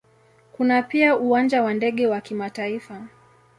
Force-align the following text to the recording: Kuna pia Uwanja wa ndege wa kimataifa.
Kuna 0.51 0.83
pia 0.83 1.15
Uwanja 1.17 1.63
wa 1.63 1.73
ndege 1.73 2.07
wa 2.07 2.21
kimataifa. 2.21 3.07